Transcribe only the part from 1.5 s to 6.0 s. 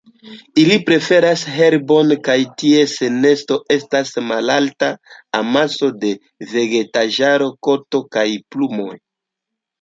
herbojn, kaj ties nesto estas malalta amaso